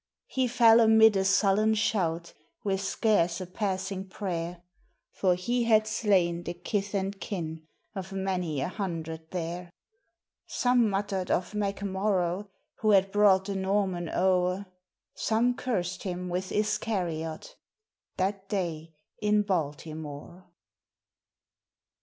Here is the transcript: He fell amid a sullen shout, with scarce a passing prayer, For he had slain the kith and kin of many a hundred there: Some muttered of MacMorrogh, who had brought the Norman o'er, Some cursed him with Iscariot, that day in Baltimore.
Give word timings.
He 0.25 0.47
fell 0.47 0.79
amid 0.79 1.15
a 1.15 1.23
sullen 1.23 1.75
shout, 1.75 2.33
with 2.63 2.81
scarce 2.81 3.39
a 3.39 3.45
passing 3.45 4.07
prayer, 4.09 4.63
For 5.11 5.35
he 5.35 5.65
had 5.65 5.85
slain 5.85 6.41
the 6.41 6.55
kith 6.55 6.95
and 6.95 7.19
kin 7.19 7.67
of 7.93 8.11
many 8.11 8.61
a 8.61 8.67
hundred 8.67 9.29
there: 9.29 9.69
Some 10.47 10.89
muttered 10.89 11.29
of 11.29 11.51
MacMorrogh, 11.53 12.47
who 12.77 12.89
had 12.93 13.11
brought 13.11 13.45
the 13.45 13.55
Norman 13.55 14.09
o'er, 14.09 14.65
Some 15.13 15.53
cursed 15.53 16.01
him 16.01 16.29
with 16.29 16.51
Iscariot, 16.51 17.55
that 18.17 18.49
day 18.49 18.95
in 19.21 19.43
Baltimore. 19.43 20.47